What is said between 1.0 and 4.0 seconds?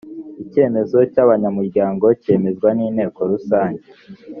cy’abanyamuryango cyemezwa n’inteko rusange